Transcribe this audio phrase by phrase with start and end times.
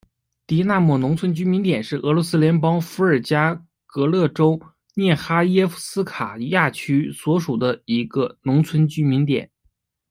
[0.47, 4.59] 狄纳莫农村居民点是俄罗斯联邦伏尔加格勒州
[4.95, 9.51] 涅哈耶夫斯卡亚区所属的一个农村居民点。